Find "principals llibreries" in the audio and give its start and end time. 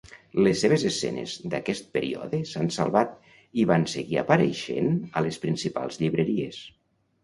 5.49-6.65